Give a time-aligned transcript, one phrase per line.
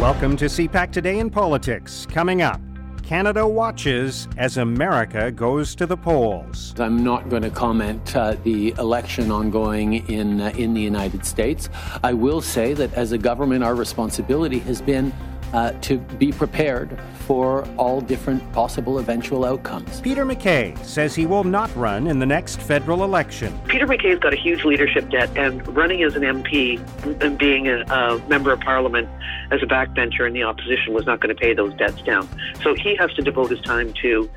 [0.00, 2.06] Welcome to CPAC Today in Politics.
[2.10, 2.60] Coming up,
[3.02, 6.74] Canada watches as America goes to the polls.
[6.78, 11.70] I'm not going to comment uh, the election ongoing in uh, in the United States.
[12.04, 15.14] I will say that as a government, our responsibility has been
[15.52, 20.00] uh, to be prepared for all different possible eventual outcomes.
[20.00, 23.58] Peter MacKay says he will not run in the next federal election.
[23.66, 26.80] Peter MacKay's got a huge leadership debt, and running as an MP
[27.20, 29.08] and being a, a member of parliament
[29.50, 32.28] as a backbencher in the opposition was not going to pay those debts down.
[32.62, 34.30] So he has to devote his time to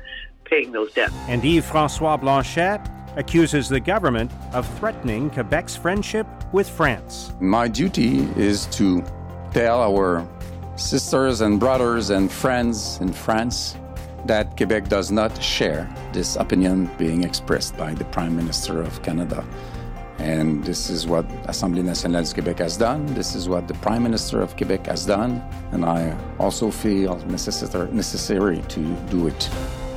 [0.44, 1.14] paying those debts.
[1.28, 2.80] And Yves Francois Blanchet
[3.16, 7.32] accuses the government of threatening Quebec's friendship with France.
[7.40, 9.04] My duty is to
[9.52, 10.26] tell our
[10.80, 13.76] sisters and brothers and friends in France
[14.24, 19.44] that Quebec does not share this opinion being expressed by the Prime Minister of Canada.
[20.18, 23.06] And this is what Assemblée nationale du Québec has done.
[23.14, 25.42] This is what the Prime Minister of Quebec has done.
[25.72, 29.50] And I also feel necessary to do it.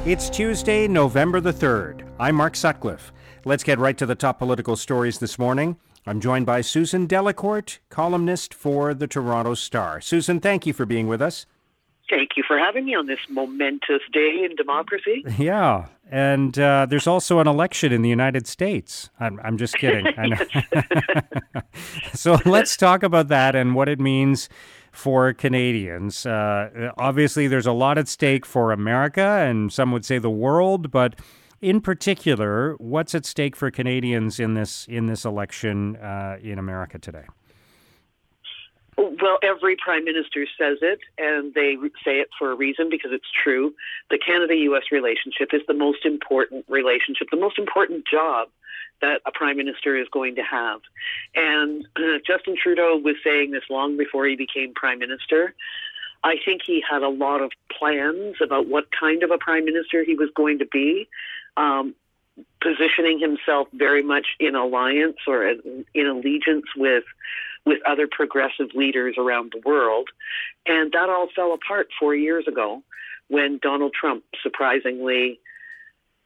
[0.05, 2.05] It's Tuesday, November the 3rd.
[2.19, 3.11] I'm Mark Sutcliffe.
[3.45, 5.77] Let's get right to the top political stories this morning.
[6.05, 10.01] I'm joined by Susan Delacourt, columnist for the Toronto Star.
[10.01, 11.45] Susan, thank you for being with us.
[12.09, 15.23] Thank you for having me on this momentous day in democracy.
[15.37, 19.09] Yeah, and uh, there's also an election in the United States.
[19.19, 20.05] I'm, I'm just kidding.
[22.13, 24.49] so let's talk about that and what it means
[24.91, 26.25] for Canadians.
[26.25, 30.91] Uh, obviously, there's a lot at stake for America, and some would say the world,
[30.91, 31.15] but
[31.63, 36.99] in particular, what's at stake for Canadians in this in this election uh, in America
[36.99, 37.25] today?
[38.97, 43.31] Well, every prime minister says it, and they say it for a reason because it's
[43.43, 43.73] true.
[44.11, 48.49] The Canada US relationship is the most important relationship, the most important job
[49.01, 50.81] that a prime minister is going to have.
[51.33, 55.55] And uh, Justin Trudeau was saying this long before he became prime minister.
[56.25, 60.03] I think he had a lot of plans about what kind of a prime minister
[60.03, 61.07] he was going to be
[61.57, 61.95] um,
[62.61, 67.03] positioning himself very much in alliance or in allegiance with
[67.65, 70.09] with other progressive leaders around the world,
[70.65, 72.83] and that all fell apart four years ago
[73.29, 75.39] when Donald Trump surprisingly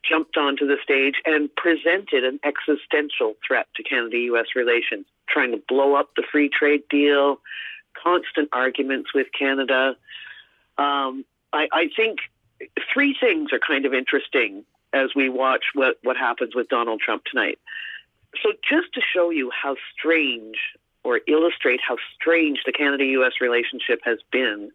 [0.03, 4.47] jumped onto the stage and presented an existential threat to Canada-U.S.
[4.55, 7.39] relations, trying to blow up the free trade deal,
[8.01, 9.95] constant arguments with Canada.
[10.77, 11.23] Um,
[11.53, 12.19] I, I think
[12.93, 14.63] three things are kind of interesting
[14.93, 17.59] as we watch what, what happens with Donald Trump tonight.
[18.43, 20.57] So, just to show you how strange
[21.03, 24.71] or illustrate how strange the Canada US relationship has been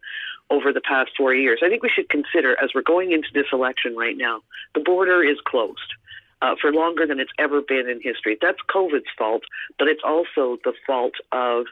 [0.49, 3.45] over the past four years, I think we should consider as we're going into this
[3.53, 4.41] election right now,
[4.73, 5.93] the border is closed.
[6.41, 8.37] Uh, for longer than it's ever been in history.
[8.41, 9.43] That's COVID's fault,
[9.79, 11.67] but it's also the fault of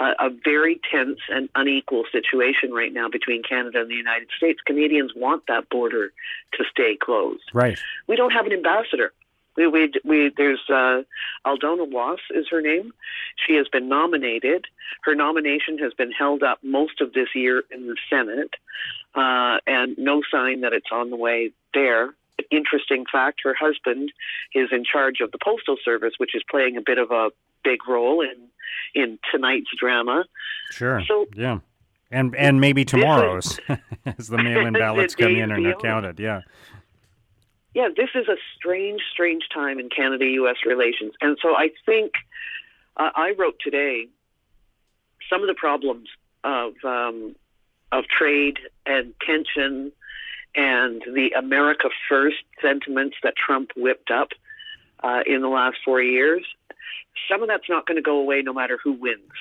[0.00, 4.60] uh, a very tense and unequal situation right now between Canada and the United States.
[4.64, 6.12] Canadians want that border
[6.54, 7.42] to stay closed.
[7.52, 7.78] Right.
[8.06, 9.12] We don't have an ambassador.
[9.56, 11.02] We, we, we, there's uh,
[11.44, 12.92] Aldona Wos is her name.
[13.44, 14.66] She has been nominated.
[15.02, 18.54] Her nomination has been held up most of this year in the Senate,
[19.16, 22.14] uh, and no sign that it's on the way there.
[22.52, 24.12] Interesting fact: her husband
[24.54, 27.30] is in charge of the postal service, which is playing a bit of a
[27.64, 28.36] big role in
[28.94, 30.24] in tonight's drama.
[30.70, 31.02] Sure.
[31.06, 31.60] So yeah.
[32.10, 33.60] And and maybe tomorrow's
[34.18, 36.18] as the mail-in ballots come in and are counted.
[36.18, 36.42] Yeah
[37.78, 41.12] yeah, this is a strange, strange time in Canada US relations.
[41.20, 42.12] And so I think
[42.96, 44.08] uh, I wrote today
[45.30, 46.08] some of the problems
[46.42, 47.36] of, um,
[47.92, 49.92] of trade and tension
[50.56, 54.30] and the America First sentiments that Trump whipped up
[55.02, 56.44] uh, in the last four years.
[57.30, 59.32] Some of that's not going to go away no matter who wins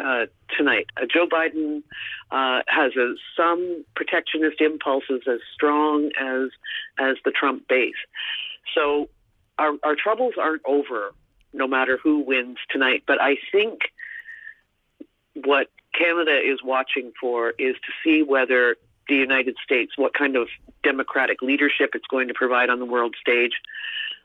[0.00, 0.26] uh,
[0.56, 0.86] tonight.
[0.96, 1.82] Uh, Joe Biden
[2.30, 6.50] uh, has a, some protectionist impulses as strong as
[6.98, 7.94] as the Trump base.
[8.74, 9.08] So
[9.58, 11.12] our, our troubles aren't over,
[11.52, 13.02] no matter who wins tonight.
[13.06, 13.80] But I think
[15.34, 18.76] what Canada is watching for is to see whether
[19.08, 20.48] the United States, what kind of
[20.84, 23.52] democratic leadership it's going to provide on the world stage,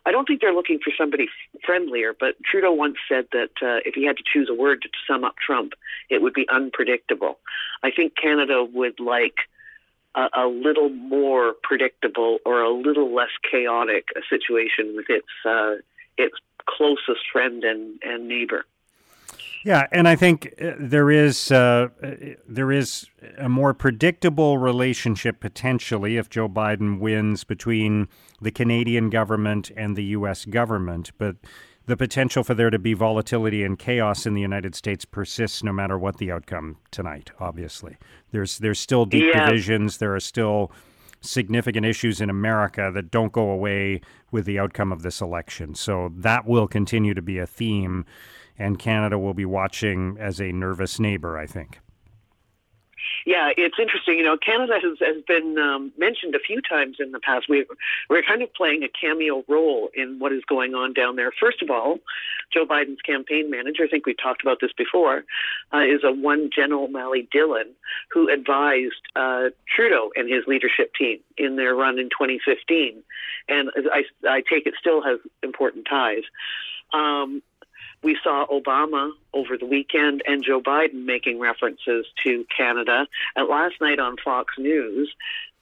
[0.05, 1.27] I don't think they're looking for somebody
[1.65, 4.89] friendlier, but Trudeau once said that uh, if he had to choose a word to
[5.07, 5.73] sum up Trump,
[6.09, 7.39] it would be unpredictable.
[7.83, 9.35] I think Canada would like
[10.15, 15.75] a, a little more predictable or a little less chaotic a situation with its uh,
[16.17, 16.35] its
[16.65, 18.65] closest friend and, and neighbor.
[19.63, 21.87] Yeah, and I think uh, there is uh,
[22.47, 23.07] there is
[23.37, 28.09] a more predictable relationship potentially if Joe Biden wins between
[28.41, 30.43] the Canadian government and the U.S.
[30.43, 31.11] government.
[31.17, 31.37] But
[31.85, 35.73] the potential for there to be volatility and chaos in the United States persists no
[35.73, 37.31] matter what the outcome tonight.
[37.39, 37.97] Obviously,
[38.31, 39.45] there's there's still deep yeah.
[39.45, 39.97] divisions.
[39.97, 40.71] There are still
[41.21, 44.01] significant issues in America that don't go away
[44.31, 45.73] with the outcome of this election.
[45.73, 48.05] So that will continue to be a theme,
[48.57, 51.37] and Canada will be watching as a nervous neighbor.
[51.37, 51.79] I think
[53.25, 54.17] yeah, it's interesting.
[54.17, 57.47] You know, Canada has, has been um, mentioned a few times in the past.
[57.47, 57.65] We,
[58.09, 61.31] we're kind of playing a cameo role in what is going on down there.
[61.39, 61.99] First of all,
[62.53, 65.23] Joe Biden's campaign manager, I think we talked about this before,
[65.73, 67.67] uh, is a one Jennifer O'Malley Dillon,
[68.11, 73.03] who advised uh, Trudeau and his leadership team in their run in 2015.
[73.47, 76.23] And I, I take it still has important ties.
[76.93, 77.41] Um,
[78.03, 83.07] we saw Obama over the weekend and Joe Biden making references to Canada.
[83.35, 85.13] And last night on Fox News,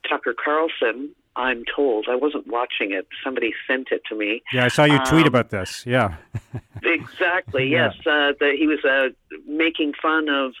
[0.08, 4.42] Tucker Carlson, I'm told, I wasn't watching it, somebody sent it to me.
[4.52, 5.86] Yeah, I saw you tweet um, about this.
[5.86, 6.16] Yeah.
[6.82, 7.94] exactly, yes.
[8.04, 8.12] Yeah.
[8.12, 9.08] Uh, the, he was uh,
[9.46, 10.52] making fun of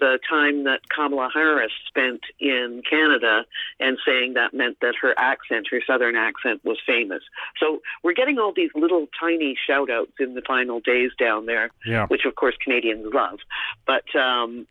[0.00, 3.44] the time that Kamala Harris spent in Canada
[3.80, 7.22] and saying that meant that her accent, her southern accent, was famous.
[7.58, 11.70] So we're getting all these little tiny shout outs in the final days down there,
[11.86, 12.06] yeah.
[12.06, 13.38] which of course Canadians love.
[13.86, 14.66] But um,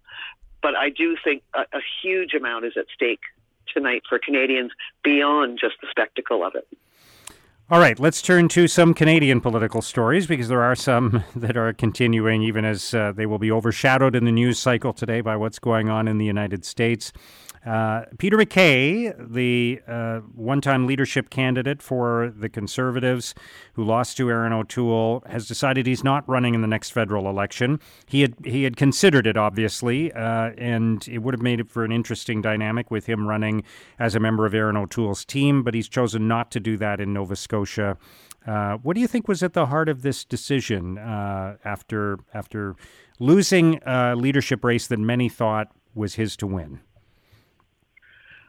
[0.62, 3.22] but I do think a, a huge amount is at stake
[3.74, 4.72] tonight for Canadians
[5.04, 6.68] beyond just the spectacle of it.
[7.74, 11.74] All right, let's turn to some Canadian political stories because there are some that are
[11.74, 15.58] continuing, even as uh, they will be overshadowed in the news cycle today by what's
[15.58, 17.12] going on in the United States.
[17.66, 23.34] Uh, Peter MacKay, the uh, one time leadership candidate for the Conservatives
[23.74, 27.80] who lost to Erin O'Toole, has decided he's not running in the next federal election.
[28.06, 31.86] He had, he had considered it, obviously, uh, and it would have made it for
[31.86, 33.64] an interesting dynamic with him running
[33.98, 37.14] as a member of Erin O'Toole's team, but he's chosen not to do that in
[37.14, 37.98] Nova Scotia.
[38.46, 42.76] Uh, what do you think was at the heart of this decision uh, after after
[43.20, 46.82] losing a leadership race that many thought was his to win?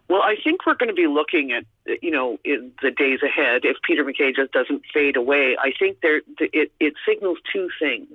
[0.09, 1.65] Well, I think we're going to be looking at,
[2.03, 5.99] you know, in the days ahead, if Peter MacKay just doesn't fade away, I think
[6.03, 8.11] there it, it signals two things.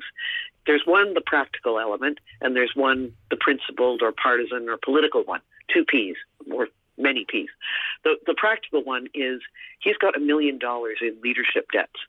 [0.68, 5.42] There's one, the practical element, and there's one, the principled or partisan or political one.
[5.74, 6.18] Two P's,
[6.52, 6.68] or
[7.00, 7.50] many P's.
[8.04, 9.42] The, the practical one is
[9.80, 12.00] he's got a million dollars in leadership debts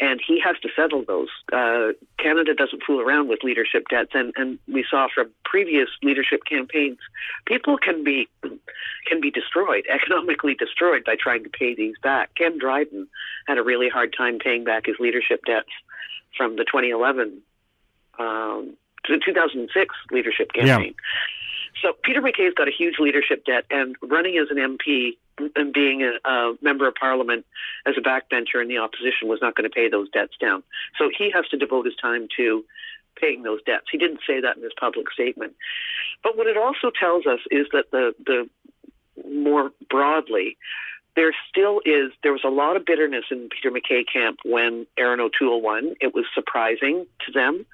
[0.00, 1.28] and he has to settle those.
[1.52, 6.40] Uh, Canada doesn't fool around with leadership debts, and, and we saw from previous leadership
[6.48, 6.98] campaigns,
[7.46, 8.26] people can be
[9.06, 12.34] can be destroyed, economically destroyed by trying to pay these back.
[12.34, 13.06] Ken Dryden
[13.46, 15.68] had a really hard time paying back his leadership debts
[16.36, 17.42] from the 2011
[18.18, 20.94] um, to 2006 leadership campaign.
[20.96, 21.39] Yeah.
[21.82, 25.16] So Peter MacKay's got a huge leadership debt, and running as an MP
[25.56, 27.46] and being a, a, member of parliament
[27.86, 30.62] as a backbencher in the opposition was not going to pay those debts down.
[30.98, 32.64] So he has to devote his time to
[33.16, 33.86] paying those debts.
[33.90, 35.54] He didn't say that in his public statement.
[36.22, 38.48] But what it also tells us is that the the
[39.28, 40.56] more broadly,
[41.16, 45.20] there still is there was a lot of bitterness in Peter MacKay camp when Erin
[45.20, 45.94] O'Toole won.
[46.00, 47.66] It was surprising to them.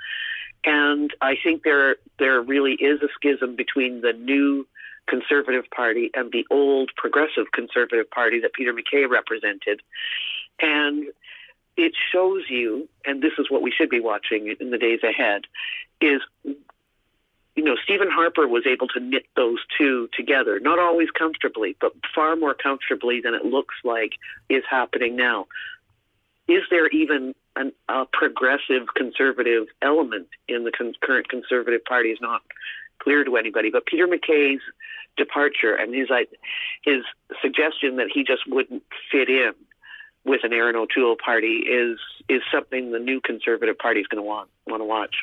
[0.67, 4.67] And I think there there really is a schism between the new
[5.07, 9.81] Conservative Party and the old Progressive Conservative Party that Peter MacKay represented.
[10.61, 11.07] And
[11.77, 15.43] it shows you, and this is what we should be watching in the days ahead,
[16.01, 21.75] is you know, Stephen Harper was able to knit those two together, not always comfortably,
[21.81, 24.13] but far more comfortably than it looks like
[24.51, 25.47] is happening now.
[26.49, 32.11] Is there even an, a progressive conservative element in the con- current conservative party?
[32.11, 32.43] Is not
[32.99, 33.71] clear to anybody.
[33.71, 34.61] But Peter MacKay's
[35.17, 36.09] departure and his
[36.83, 37.03] his
[37.43, 39.53] suggestion that he just wouldn't fit in
[40.25, 41.99] with an Erin O'Toole party is
[42.29, 45.17] is something the new Conservative Party is going to want want to watch.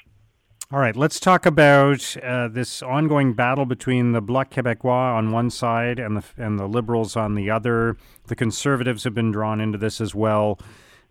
[0.71, 5.49] All right, let's talk about uh, this ongoing battle between the Bloc Québécois on one
[5.51, 7.97] side and the and the Liberals on the other.
[8.27, 10.57] The Conservatives have been drawn into this as well.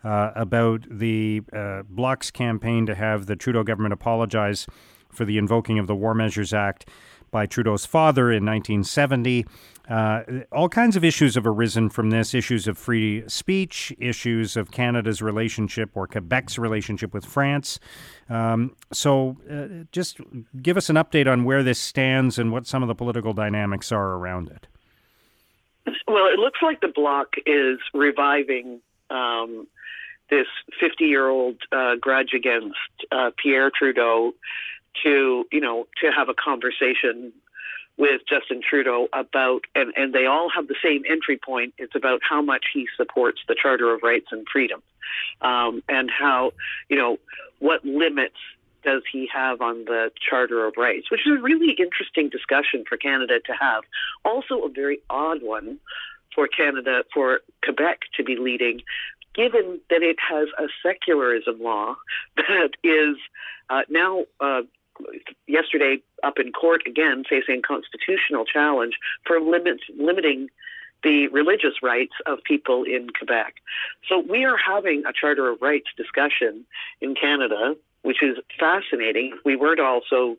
[0.05, 4.67] Uh, about the uh, Bloc's campaign to have the Trudeau government apologize
[5.13, 6.89] for the invoking of the War Measures Act
[7.33, 9.47] by Trudeau's father in 1970.
[9.89, 14.71] Uh, all kinds of issues have arisen from this issues of free speech, issues of
[14.71, 17.81] Canada's relationship or Quebec's relationship with France.
[18.29, 20.21] Um, so, uh, just
[20.63, 23.91] give us an update on where this stands and what some of the political dynamics
[23.91, 24.69] are around it.
[26.07, 28.81] Well, it looks like the Bloc is reviving
[29.11, 29.67] um,
[30.33, 30.47] this
[30.81, 32.79] 50 year old uh, grudge against
[33.13, 34.33] uh, Pierre Trudeau
[35.03, 37.33] to you know to have a conversation
[37.99, 41.75] with Justin Trudeau about, and, and they all have the same entry point.
[41.77, 44.83] It's about how much he supports the Charter of Rights and Freedoms,
[45.43, 46.53] um, and how,
[46.89, 47.19] you know,
[47.59, 48.39] what limits
[48.83, 52.97] does he have on the Charter of Rights, which is a really interesting discussion for
[52.97, 53.85] Canada to have.
[54.25, 55.79] Also, a very odd one
[56.35, 58.81] for Canada, for Quebec to be leading,
[59.35, 61.97] given that it has a secularism law
[62.37, 63.17] that is
[63.71, 64.25] uh, now.
[64.41, 64.63] Uh,
[65.49, 70.49] yesterday, up in court again, facing constitutional challenge for limit, limiting
[71.03, 73.55] the religious rights of people in Quebec.
[74.07, 76.67] So we are having a Charter of Rights discussion
[77.01, 79.39] in Canada which is fascinating.
[79.45, 80.37] We weren't also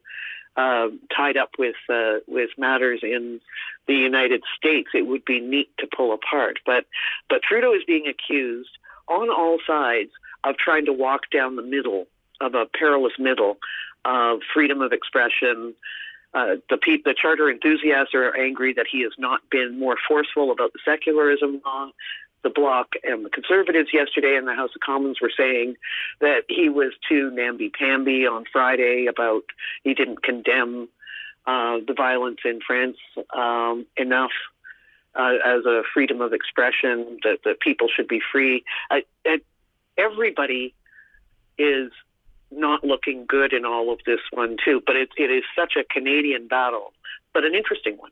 [0.55, 3.41] uh, tied up with uh, with matters in
[3.87, 4.89] the United States.
[4.93, 6.59] It would be neat to pull apart.
[6.65, 6.85] But
[7.29, 10.11] but Trudeau is being accused on all sides
[10.43, 12.07] of trying to walk down the middle
[12.41, 13.57] of a perilous middle
[14.05, 15.73] of freedom of expression.
[16.33, 20.51] Uh, the, pe- the charter enthusiasts are angry that he has not been more forceful
[20.51, 21.89] about the secularism law
[22.43, 25.75] the Bloc and the Conservatives yesterday in the House of Commons were saying
[26.19, 29.43] that he was too namby-pamby on Friday about
[29.83, 30.89] he didn't condemn
[31.47, 32.97] uh, the violence in France
[33.35, 34.31] um, enough
[35.15, 38.63] uh, as a freedom of expression that, that people should be free.
[38.89, 38.97] Uh,
[39.97, 40.73] everybody
[41.57, 41.91] is
[42.51, 45.83] not looking good in all of this one too, but it, it is such a
[45.83, 46.93] Canadian battle,
[47.33, 48.11] but an interesting one.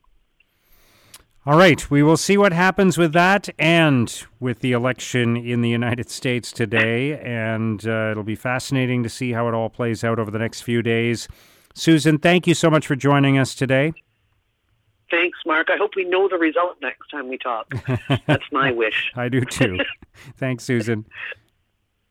[1.43, 5.69] All right, we will see what happens with that and with the election in the
[5.69, 7.19] United States today.
[7.19, 10.61] And uh, it'll be fascinating to see how it all plays out over the next
[10.61, 11.27] few days.
[11.73, 13.91] Susan, thank you so much for joining us today.
[15.11, 15.67] Thanks, Mark.
[15.69, 17.67] I hope we know the result next time we talk.
[18.25, 19.11] That's my wish.
[19.15, 19.77] I do too.
[20.37, 21.05] Thanks, Susan.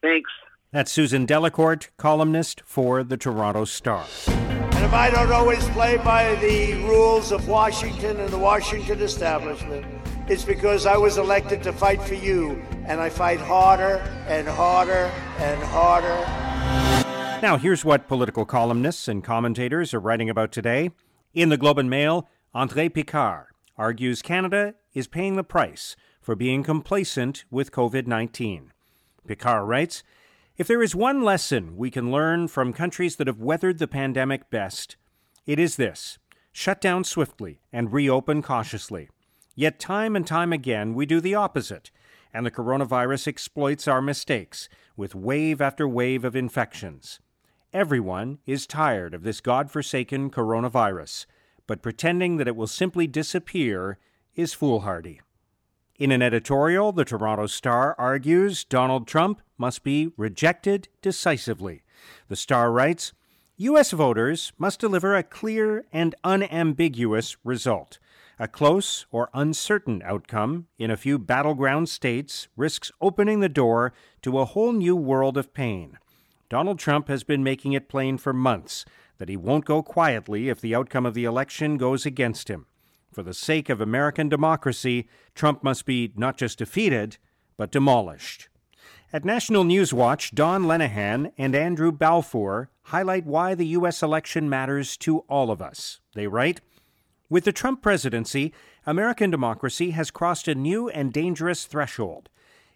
[0.02, 0.30] Thanks.
[0.70, 4.04] That's Susan Delacourt, columnist for the Toronto Star.
[4.28, 9.84] And if I don't always play by the rules of Washington and the Washington establishment,
[10.28, 13.96] it's because I was elected to fight for you, and I fight harder
[14.28, 16.16] and harder and harder.
[17.42, 20.90] Now, here's what political columnists and commentators are writing about today.
[21.34, 23.46] In the Globe and Mail, Andre Picard
[23.78, 28.72] argues Canada is paying the price for being complacent with COVID 19.
[29.24, 30.02] Picard writes,
[30.56, 34.50] if there is one lesson we can learn from countries that have weathered the pandemic
[34.50, 34.96] best,
[35.46, 36.18] it is this
[36.50, 39.08] shut down swiftly and reopen cautiously.
[39.54, 41.92] Yet, time and time again, we do the opposite,
[42.34, 47.20] and the coronavirus exploits our mistakes with wave after wave of infections.
[47.72, 51.26] Everyone is tired of this God-forsaken coronavirus,
[51.70, 53.96] but pretending that it will simply disappear
[54.34, 55.20] is foolhardy.
[56.00, 61.84] In an editorial, the Toronto Star argues Donald Trump must be rejected decisively.
[62.26, 63.12] The Star writes
[63.56, 63.92] U.S.
[63.92, 68.00] voters must deliver a clear and unambiguous result.
[68.40, 74.40] A close or uncertain outcome in a few battleground states risks opening the door to
[74.40, 75.98] a whole new world of pain.
[76.48, 78.84] Donald Trump has been making it plain for months
[79.20, 82.64] that he won't go quietly if the outcome of the election goes against him.
[83.12, 87.18] For the sake of American democracy, Trump must be not just defeated,
[87.58, 88.48] but demolished.
[89.12, 94.02] At National News Watch, Don Lenihan and Andrew Balfour highlight why the U.S.
[94.02, 96.00] election matters to all of us.
[96.14, 96.62] They write
[97.28, 98.54] With the Trump presidency,
[98.86, 102.30] American democracy has crossed a new and dangerous threshold.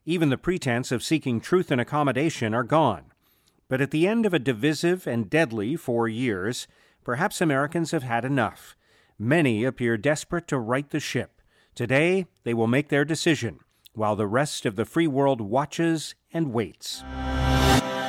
[0.04, 3.13] Even the pretense of seeking truth and accommodation are gone.
[3.68, 6.66] But at the end of a divisive and deadly four years,
[7.02, 8.76] perhaps Americans have had enough.
[9.18, 11.40] Many appear desperate to right the ship.
[11.74, 13.60] Today, they will make their decision,
[13.94, 17.02] while the rest of the free world watches and waits.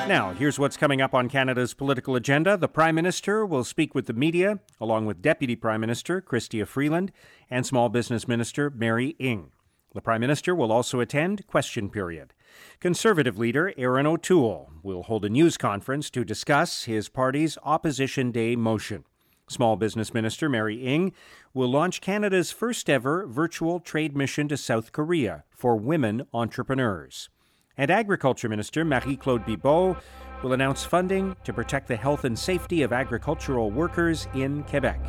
[0.07, 2.57] Now, here's what's coming up on Canada's political agenda.
[2.57, 7.11] The Prime Minister will speak with the media, along with Deputy Prime Minister Chrystia Freeland
[7.49, 9.51] and Small Business Minister Mary Ng.
[9.95, 12.33] The Prime Minister will also attend question period.
[12.79, 18.55] Conservative leader Erin O'Toole will hold a news conference to discuss his party's Opposition Day
[18.55, 19.03] motion.
[19.47, 21.13] Small Business Minister Mary Ng
[21.53, 27.29] will launch Canada's first ever virtual trade mission to South Korea for women entrepreneurs.
[27.77, 29.97] And Agriculture Minister Marie Claude Bibeau
[30.41, 34.99] will announce funding to protect the health and safety of agricultural workers in Quebec.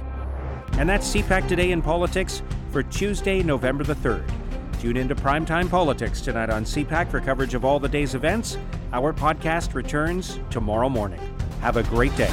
[0.73, 4.46] And that's CPAC Today in Politics for Tuesday, November the 3rd.
[4.87, 8.57] Tune into Primetime Politics tonight on CPAC for coverage of all the day's events.
[8.93, 11.19] Our podcast returns tomorrow morning.
[11.61, 12.31] Have a great day.